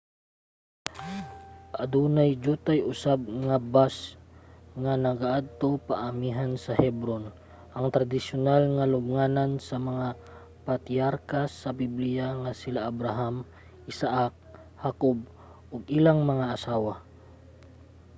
adunay 1.83 2.31
diyutay 2.41 2.79
usab 2.93 3.19
nga 3.45 3.57
bus 3.73 3.95
ang 4.75 4.87
nagaadto 5.05 5.69
paamihan 5.87 6.51
sa 6.63 6.71
hebron 6.81 7.23
ang 7.75 7.87
tradisyonal 7.95 8.63
nga 8.75 8.85
lubnganan 8.93 9.51
sa 9.67 9.75
mga 9.89 10.07
patriarka 10.67 11.41
sa 11.61 11.69
bibliya 11.79 12.27
nga 12.41 12.51
sila 12.61 12.79
abraham 12.91 13.35
isaak 13.91 14.33
hakob 14.83 15.17
ug 15.73 15.81
ilang 15.97 16.19
mga 16.31 16.45
asawa 16.57 16.93